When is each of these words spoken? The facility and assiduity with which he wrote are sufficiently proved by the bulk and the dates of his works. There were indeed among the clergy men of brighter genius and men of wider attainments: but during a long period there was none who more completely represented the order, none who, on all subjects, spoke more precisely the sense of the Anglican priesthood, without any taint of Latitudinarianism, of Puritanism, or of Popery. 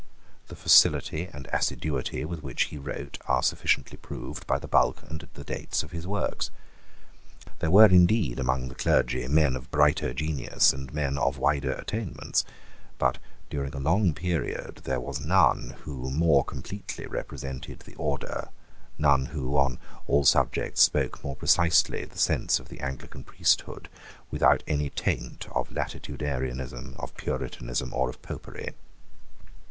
The 0.47 0.55
facility 0.55 1.29
and 1.31 1.45
assiduity 1.53 2.25
with 2.25 2.41
which 2.41 2.63
he 2.73 2.77
wrote 2.79 3.19
are 3.27 3.43
sufficiently 3.43 3.97
proved 3.97 4.47
by 4.47 4.57
the 4.57 4.67
bulk 4.67 5.03
and 5.07 5.27
the 5.35 5.43
dates 5.43 5.83
of 5.83 5.91
his 5.91 6.07
works. 6.07 6.49
There 7.59 7.69
were 7.69 7.85
indeed 7.85 8.39
among 8.39 8.67
the 8.67 8.73
clergy 8.73 9.27
men 9.27 9.55
of 9.55 9.69
brighter 9.69 10.11
genius 10.15 10.73
and 10.73 10.91
men 10.91 11.19
of 11.19 11.37
wider 11.37 11.73
attainments: 11.73 12.43
but 12.97 13.19
during 13.51 13.75
a 13.75 13.79
long 13.79 14.15
period 14.15 14.81
there 14.85 14.99
was 14.99 15.23
none 15.23 15.75
who 15.83 16.09
more 16.09 16.43
completely 16.43 17.05
represented 17.05 17.81
the 17.81 17.93
order, 17.93 18.49
none 18.97 19.27
who, 19.27 19.55
on 19.55 19.77
all 20.07 20.25
subjects, 20.25 20.81
spoke 20.81 21.23
more 21.23 21.35
precisely 21.35 22.05
the 22.05 22.17
sense 22.17 22.59
of 22.59 22.69
the 22.69 22.79
Anglican 22.79 23.23
priesthood, 23.23 23.87
without 24.31 24.63
any 24.65 24.89
taint 24.89 25.47
of 25.51 25.71
Latitudinarianism, 25.71 26.95
of 26.97 27.15
Puritanism, 27.17 27.93
or 27.93 28.09
of 28.09 28.19
Popery. 28.23 28.73